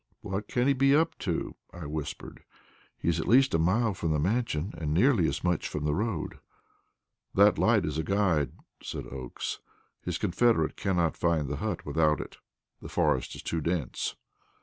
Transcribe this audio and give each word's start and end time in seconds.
"What 0.21 0.47
can 0.47 0.65
he 0.65 0.73
be 0.73 0.95
up 0.95 1.15
to?" 1.19 1.55
I 1.71 1.85
whispered. 1.85 2.43
"He 2.97 3.07
is 3.07 3.19
at 3.19 3.27
least 3.27 3.53
a 3.53 3.59
mile 3.59 3.93
from 3.93 4.09
the 4.11 4.17
Mansion, 4.19 4.73
and 4.75 4.95
nearly 4.95 5.27
as 5.27 5.43
much 5.43 5.67
from 5.67 5.85
the 5.85 5.93
road." 5.93 6.39
"That 7.35 7.59
light 7.59 7.85
is 7.85 7.99
a 7.99 8.03
guide," 8.03 8.53
said 8.81 9.05
Oakes. 9.05 9.59
"His 10.01 10.17
confederate 10.17 10.75
cannot 10.75 11.17
find 11.17 11.47
the 11.47 11.57
hut 11.57 11.85
without 11.85 12.19
it; 12.19 12.37
the 12.81 12.89
forest 12.89 13.35
is 13.35 13.43
too 13.43 13.61
dense." 13.61 14.15